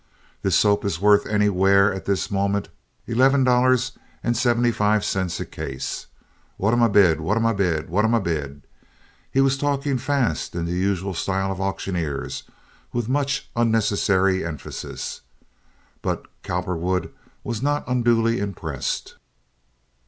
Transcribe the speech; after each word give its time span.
This 0.41 0.55
soap 0.57 0.83
is 0.83 0.99
worth 0.99 1.27
anywhere 1.27 1.93
at 1.93 2.05
this 2.05 2.31
moment 2.31 2.69
eleven 3.05 3.43
dollars 3.43 3.91
and 4.23 4.35
seventy 4.35 4.71
five 4.71 5.05
cents 5.05 5.39
a 5.39 5.45
case. 5.45 6.07
What 6.57 6.73
am 6.73 6.81
I 6.81 6.87
bid? 6.87 7.21
What 7.21 7.37
am 7.37 7.45
I 7.45 7.53
bid? 7.53 7.87
What 7.87 8.03
am 8.03 8.15
I 8.15 8.19
bid?" 8.19 8.63
He 9.29 9.41
was 9.41 9.59
talking 9.59 9.99
fast 9.99 10.55
in 10.55 10.65
the 10.65 10.71
usual 10.71 11.13
style 11.13 11.51
of 11.51 11.61
auctioneers, 11.61 12.45
with 12.91 13.09
much 13.09 13.51
unnecessary 13.55 14.43
emphasis; 14.43 15.21
but 16.01 16.25
Cowperwood 16.41 17.13
was 17.43 17.61
not 17.61 17.87
unduly 17.87 18.39
impressed. 18.39 19.17